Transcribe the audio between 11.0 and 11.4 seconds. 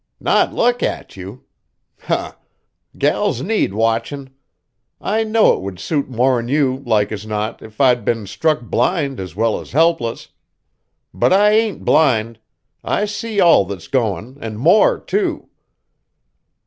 But